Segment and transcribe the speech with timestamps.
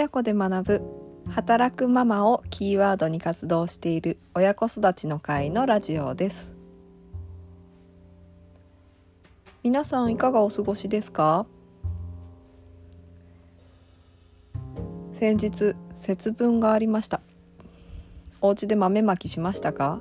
[0.00, 0.82] 親子で学ぶ
[1.28, 6.56] 働くママをキーワードに活動している親子育ちの会のラジオです。
[9.62, 11.44] 皆さんいかがお過ごしですか？
[15.12, 17.20] 先日節分がありました。
[18.40, 20.00] お家で豆まきしましたか？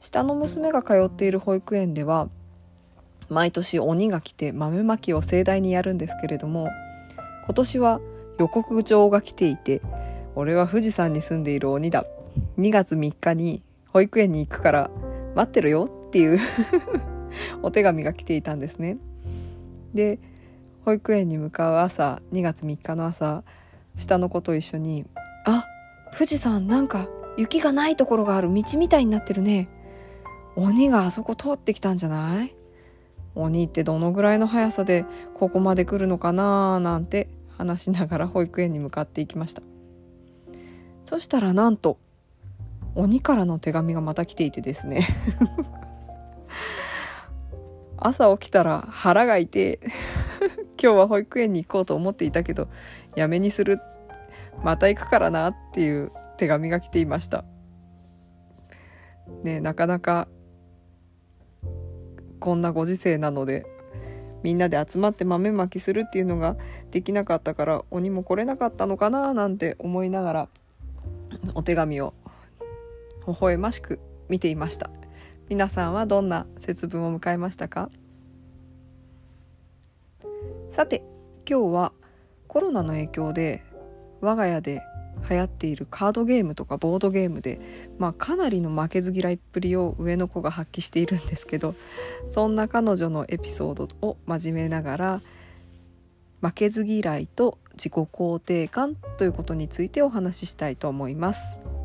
[0.00, 2.28] 下の娘が通っている保育園では
[3.28, 6.68] 毎年鬼が来て豆まきを盛大にやるんですけれども
[7.44, 8.00] 今年は
[8.38, 9.80] 予告状が来ていて
[10.34, 12.04] 俺は富士山に住んでいる鬼だ。
[12.58, 14.90] 2月3日に保育園に行くから
[15.34, 16.38] 待ってるよっていう
[17.62, 18.98] お手紙が来ていたんですね。
[19.94, 20.18] で
[20.84, 23.42] 保育園に向かう朝2月3日の朝
[23.96, 25.06] 下の子と一緒に
[25.46, 25.64] 「あ
[26.12, 29.68] 富士山なんか雪がないところがある道みたいになってるね。
[30.54, 32.54] 鬼があそこ通ってきたんじゃない？
[33.36, 39.62] 鬼ってどのぐらいの速さでここまで来るのかななんて話しながら 保育園に向かっていきました。
[41.04, 41.98] そしたらなんと
[42.96, 45.06] 鬼からの手紙がまた来ていてですね。
[47.98, 49.78] 朝起きたら腹が痛い。
[50.82, 52.68] 今日は保育園に行こうと思っていたけど
[53.14, 53.80] やめにする。
[54.64, 57.44] また行くからなっていう手紙が来ていました。
[59.42, 60.28] ねなかなか
[62.46, 63.66] こんなご時世なので
[64.44, 66.54] みんなで集まって豆まきするっていうのが
[66.92, 70.48] できなかったから鬼も来れなかったのかななんて思いながら
[71.54, 72.14] お手紙を
[73.26, 74.90] 微笑ましく見ていました。
[75.48, 77.90] 皆さんはどんな節分を迎えましたか？
[80.70, 81.02] さて
[81.50, 81.92] 今日は
[82.46, 83.64] コロナの影響で
[84.20, 84.82] 我が家で
[85.28, 87.60] 流行っているカードゲームとかボードゲームで、
[87.98, 91.74] まあ、かなりの負けず嫌いっぷりを上の子が発揮しているんですけど
[92.28, 95.20] そんな彼女のエピソードを真面目ながら
[96.40, 101.75] 負けず嫌いと自己肯定感ということについてお話ししたいと思います。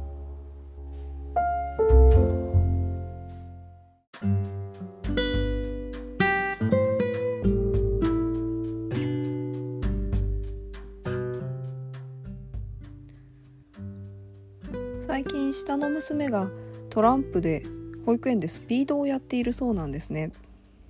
[15.71, 16.49] 下の娘が
[16.89, 17.63] トランプで
[18.05, 20.33] 保育園でスピードをやっているそうなんですね。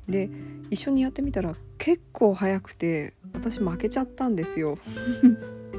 [0.08, 0.31] で
[0.72, 4.80] 一緒にやってみたら結構速くて私負けちゃったんですよ。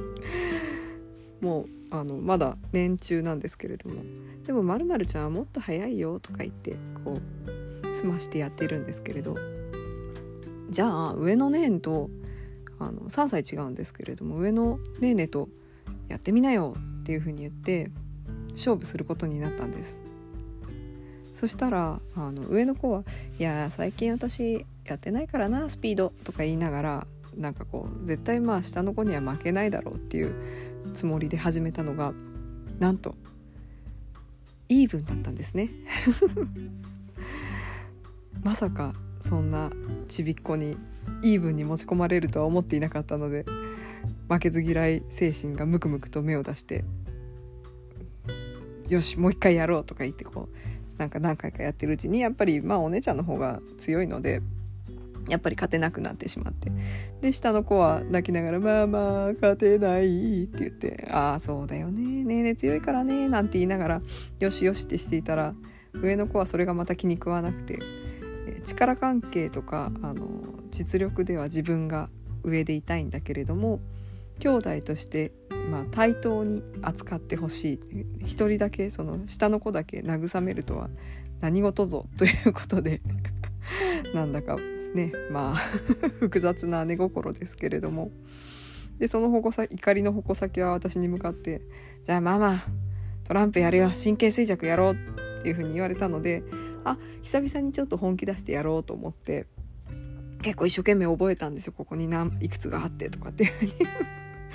[1.41, 4.02] もうあのまだ年中なんですけれども。
[4.46, 9.36] でもまるちゃんはもっと速いよとか言ってこう済ましてやっているんですけれど。
[10.70, 12.08] じゃあ上のネーと
[12.78, 15.48] あの3歳違うんですけれども上のネーネと
[16.08, 17.91] やってみなよっていうふうに言って
[18.54, 20.00] 勝負することになったんです。
[21.34, 23.04] そしたらあの上の子は
[23.38, 30.34] 「いや最近私やってないからなスピード」とか言いながらなんかこう絶対まあ下の子には負けないだろうっていう
[30.94, 32.12] つもりで始めたのが
[32.78, 33.14] なんと
[34.68, 35.70] イーブンだったんですね。
[38.42, 39.70] まさかそんな
[40.08, 40.76] ちびっこに
[41.22, 43.44] イーブンに持ち込まれるとは思っていなかったので
[44.28, 46.84] 負けず嫌い精神がムクムクと芽を出して
[48.92, 54.42] よしもう一回やろうとか言ってこうなんか何回かやってるうちにやっぱりまあお姉ちゃんの方が強いので
[55.28, 56.70] やっぱり勝てなくなってしまって。
[57.20, 62.03] で下の子は泣きながら「まあまあ勝てない」って言って「ああそうだよね。
[62.25, 64.03] ねえねえ強いからね」なんて言いながら
[64.41, 65.54] 「よしよし」ってしていたら
[65.94, 67.78] 上の子はそれがまた気に食わなくて
[68.64, 70.26] 力関係とかあの
[70.70, 72.10] 実力では自分が
[72.42, 73.80] 上でいたいんだけれども
[74.41, 75.32] 兄弟として
[75.70, 77.80] まあ、対等に扱ってほしい。
[78.26, 80.90] 一人だけその下の子だけ慰めるとは
[81.40, 83.00] 何事ぞということで
[84.14, 84.56] なんだか
[84.94, 85.56] ねまあ
[86.20, 88.10] 複雑な姉心ですけれども。
[88.98, 91.62] でその矛先怒りの矛先は私に向かって
[92.04, 92.62] 「じゃあママ
[93.24, 93.90] トランプやるよ。
[93.90, 94.92] 神経衰弱やろう」
[95.41, 96.44] っていうふうに言われたので
[96.84, 99.47] あ久々にちょっと本気出してやろうと思って
[100.42, 101.72] 結構一生懸命覚えたんですよ。
[101.76, 103.72] ここに何いくつがあってとかっていうふうに。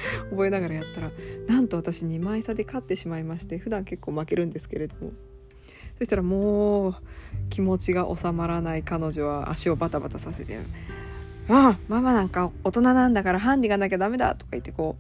[0.30, 1.12] 覚えながらやったら
[1.48, 5.12] なんと私2枚差で勝ってしまいまして普段結構負けるんですけれども
[5.98, 6.96] そしたらもう
[7.50, 10.58] 気持ちが収まらない彼女は足をバタバタさせて
[11.50, 14.98] 「ああママなんか大人なんだからハンディがなきゃダメだ」とか言ってこ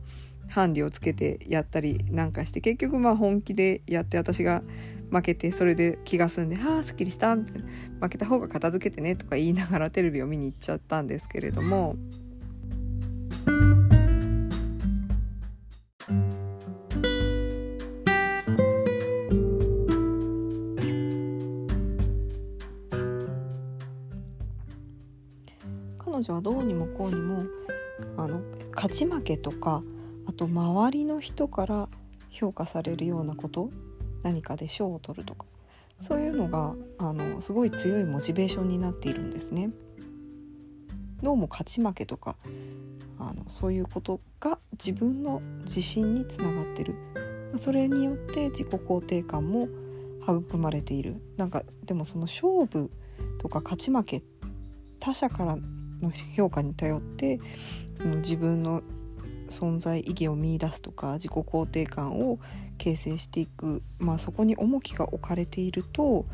[0.50, 4.64] うハンディをつけてやったりなんかして結局まあ本気でやって私が
[5.12, 7.68] 負けてそれで気が済んで「ああすっきりした」みたいな
[8.02, 11.96] 「負けた方が片付けてね」とか言いながらテレビを見に行っちゃったんですけれども。
[26.28, 27.44] 女はどうにもこうにも
[28.18, 28.42] あの
[28.76, 29.84] 勝ち負けとか
[30.28, 31.90] あと周りの人から
[32.30, 33.70] 評価されるようなこと
[34.24, 35.46] 何かで賞を取るとか
[36.00, 39.72] そういうのがあのすごい強いモチベーションになっているんですね。
[41.24, 42.36] どうも勝ち負けとか
[43.18, 46.94] あのそういうことが自分の自信につながってる
[47.56, 49.68] それによって自己肯定感も
[50.22, 52.92] 育まれているなんかでもその勝負
[53.40, 54.24] とか勝ち負け
[55.00, 55.58] 他者から
[56.02, 57.40] の評価に頼って
[58.18, 58.82] 自分の
[59.50, 62.40] 存在意義を見いだすとか自己肯定感を
[62.78, 66.26] 形成していく、まあ、そこに重きが置かれていると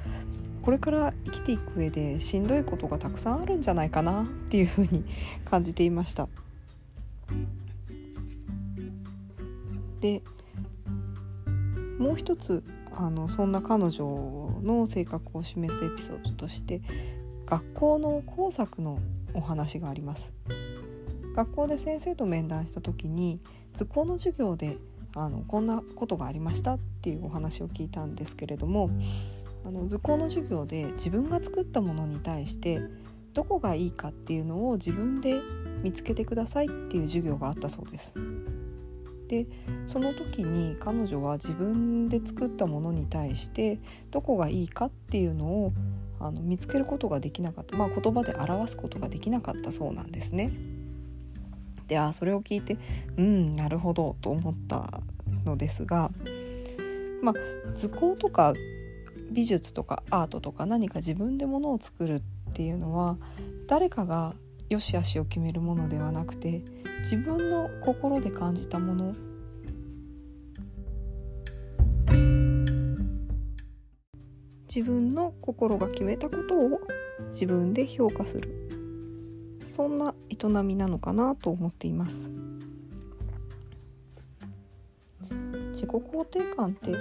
[0.62, 5.04] これから生きていく上でしんどいことがたくさんあるんじゃないかなっていうふうに
[5.45, 6.27] 感じていました。
[10.00, 10.21] で
[11.98, 16.81] もう一つあのそんな彼女の性格を示すエピソードとして
[17.45, 19.00] 学校の工作の
[19.33, 20.33] お話があります
[21.35, 23.39] 学校で先生と面談した時に
[23.74, 24.77] 図工の授業で
[25.15, 28.89] あのこんなことがありましたっていうお話を聞いたんですけれども
[29.65, 32.81] あの図工の授業で自分が作ったものに対して
[33.33, 35.39] どこがいいかっていうのを自分で
[35.81, 38.19] 見つけてくださいっていう授業があったそうです。
[39.27, 39.47] で
[39.86, 43.79] その時に彼女は自分で作ったものに対して
[44.12, 45.74] どこがいいかっていうのを
[46.23, 50.51] あの見つけることができなかった、まあ、言葉で表すことができなかったそうなんですね。
[51.87, 52.77] であそれを聞いて
[53.17, 55.01] うんなるほどと思った
[55.45, 56.11] のですが、
[57.21, 58.53] まあ、図工とか
[59.31, 62.21] 美術とかアートとか何か自分でものを作る
[62.51, 63.17] っていうのは
[63.67, 64.33] 誰かが
[64.69, 66.63] 良し悪しを決めるものではなくて
[66.99, 69.15] 自分の心で感じたもの
[74.73, 76.81] 自分の心が決めたことを
[77.27, 78.49] 自分で評価する。
[79.67, 82.31] そんな営みなのかなと思っています。
[85.73, 86.91] 自己肯定感って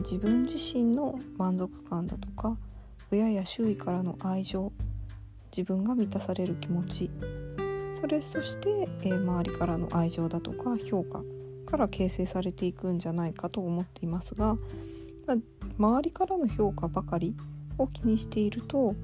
[0.00, 2.56] 自分自身の満足感だとか
[3.10, 4.72] 親や周囲からの愛情
[5.54, 7.10] 自分が満たされる気持ち
[8.00, 11.22] それそして、え、周りからの愛情だとか評価
[11.66, 14.56] から形成されていくんじゃないかと思っていますが、
[15.26, 15.36] まあ、
[15.82, 17.34] 周りからの評価ばかり
[17.76, 18.94] を気にしていると、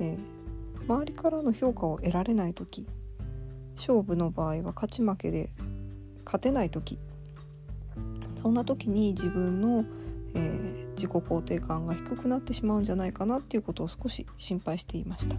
[0.00, 2.86] えー、周りからの評価を得られない時
[3.74, 5.48] 勝負の場合は勝ち負けで
[6.26, 6.98] 勝てない時
[8.36, 9.86] そんな時に自分の、
[10.34, 15.36] えー、自己肯定感が低くなってしまうんじゃないかなっていうことを少し心配していました。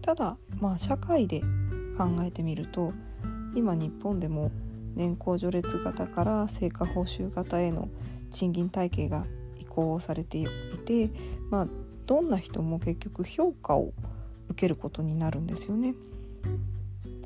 [0.00, 1.40] ただまあ社会で
[1.98, 2.94] 考えてみると
[3.54, 4.50] 今日本でも
[4.94, 7.88] 年功序列型から成果報酬型への
[8.34, 9.24] 賃金体系が
[9.58, 10.46] 移行されてい
[10.84, 11.10] て、
[11.50, 11.68] まあ、
[12.06, 13.94] どんな人も結局評価を
[14.50, 15.94] 受けることになるんですよね。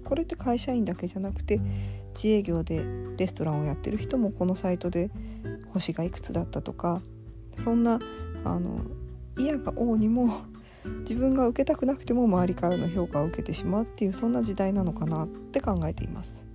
[0.05, 1.61] これって会社員だけじゃなくて
[2.15, 2.83] 自営業で
[3.17, 5.11] レストランをやってる人もこのサイトで
[5.73, 7.03] 星がいくつだったとか
[7.53, 7.99] そんな
[8.45, 8.81] あの
[9.37, 10.41] 嫌が王にも
[11.01, 16.48] 自分が受けたくなくても周りからの評価を受けてしまうっていうそんな時代なのかなって考えています。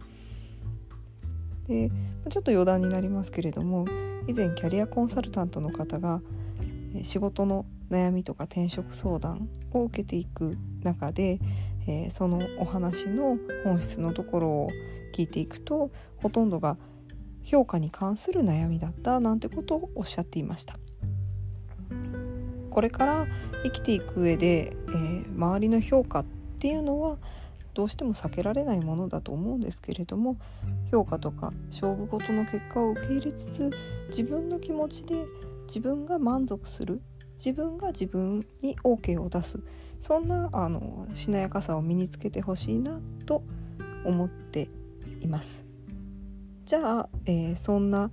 [1.68, 1.90] で
[2.30, 3.86] ちょっと余談になりますけれども
[4.28, 6.22] 以前キャリアコンサルタントの方が
[7.04, 11.40] 仕事の悩みとか転職相談を受けていく中で、
[11.88, 14.70] えー、そのお話の本質のところを
[15.14, 16.78] 聞いていくとほとんどが
[17.44, 20.78] 評価に関する悩みだったなんてことをおっしゃっていました。
[22.70, 23.28] これから
[23.64, 26.26] 生きていく上で、えー、周りの評価っ
[26.60, 27.18] ていうのは
[27.74, 30.38] どうしても避けられないものだと思うんですけれども
[30.92, 33.72] 評価とか勝負事の結果を受け入れつつ
[34.10, 35.26] 自分の気持ちで
[35.68, 37.02] 自分が満足する
[37.36, 39.60] 自分が自分に OK を出す
[40.00, 43.44] そんなあのしなやかさを身につけてほしいなと
[44.06, 44.70] 思って
[45.22, 45.66] います。
[46.66, 48.12] じゃあ、えー、そんな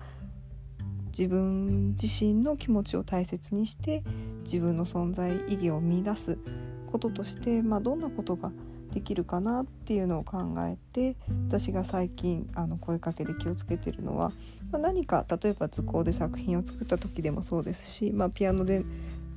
[1.10, 4.02] 自分自身の気持ちを大切にして
[4.44, 6.38] 自分の存在意義を見出す
[6.90, 8.52] こととして、まあ、どんなことが
[8.92, 11.16] できるかなっていうのを考えて
[11.48, 14.32] 私が最近あの声かけで気をつけてるのは、
[14.70, 18.84] まあ、何か例えば図工で作品を作った時でもそうですし、まあ、ピアノで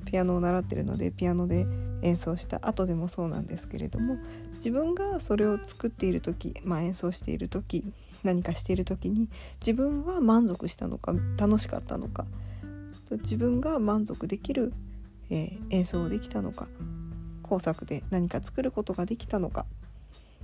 [0.04, 1.66] ピアノを習ってるのでピアノで
[2.02, 4.16] 演奏した後でもそうなんですけれども
[4.56, 7.84] 自分がそれを作っている時、まあ、演奏している時
[8.22, 9.28] 何かしている時に
[9.60, 12.26] 自分は満足したのか楽しかったのか
[13.10, 14.72] 自分が満足できる、
[15.30, 16.66] えー、演奏できたのか
[17.44, 19.66] 工作で何か作ることができたのか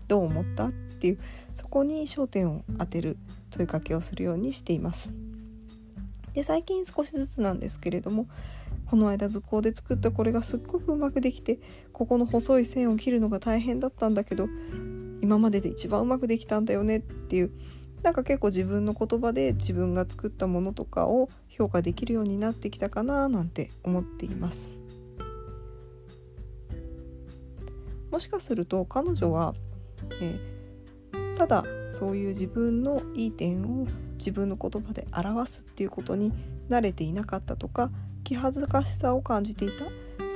[0.06, 1.18] どう思ったっていう
[1.54, 3.16] そこに焦点を当てる
[3.50, 5.14] 問いかけをするようにしています。
[6.34, 8.28] で最近少しずつなんですけれども
[8.86, 11.58] この間図工で作ったこれがすっごくうまくできて
[11.92, 14.48] ここの細い線を切るのが大変だったんだけど
[15.22, 17.50] 今までで一番うまくできたんだよねっていう
[18.02, 24.79] なんか結構自分の言葉で自分が作ったものとかを評価できるようになってきたかななんて思っています。
[28.10, 29.54] もしかすると彼女は、
[30.20, 33.86] えー、ただそういう自分のいい点を
[34.18, 36.32] 自分の言葉で表すっていうことに
[36.68, 37.90] 慣れていなかったとか
[38.24, 39.84] 気恥ずかしさを感じていた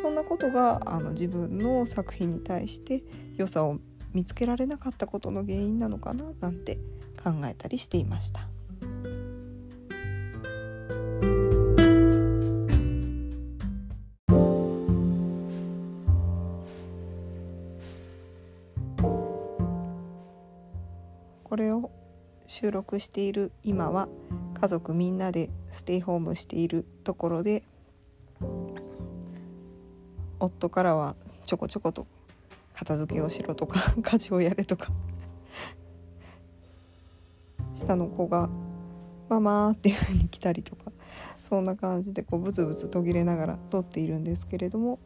[0.01, 3.03] そんなことがあの自分の作品に対して
[3.37, 3.79] 良さを
[4.13, 6.79] 見つけられなかったことの原因なのかななんて
[7.23, 8.54] 考えたりしていました。
[21.55, 21.93] これを
[22.49, 24.09] 収録している今は
[24.61, 27.63] 家族みんなでステイホームしているところで
[30.41, 31.15] 夫からは
[31.47, 32.09] ちょこちょこと
[32.75, 34.91] 片付けをしろとか 家事をやれとか
[37.73, 38.51] 下の子が
[39.31, 40.91] 「ママ」っていう風に来たりとか
[41.45, 44.99] そんな感じでこうブツブツ途切れながら撮っているんですけれども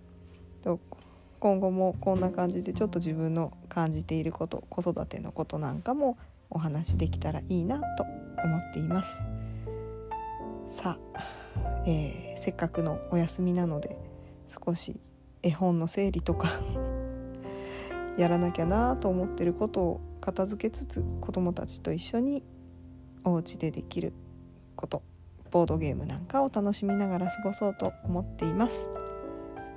[1.40, 6.16] 今後もこんな感じでちょっと自分の感じていること子育てのことなんかも
[6.50, 8.04] お話できたらいいなと
[8.44, 9.24] 思っています
[10.68, 11.20] さあ、
[11.86, 13.96] えー、せっかくのお休みなので
[14.64, 15.00] 少し
[15.42, 16.48] 絵本の整理とか
[18.18, 22.42] やらなきゃなと思ってることを片付けつつ子どもたちと一緒に
[23.24, 24.12] お家でできる
[24.76, 25.02] こと
[25.50, 28.88] ボードゲームなんかを楽しみながら過ごそうと思っています。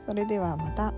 [0.05, 0.93] それではまた。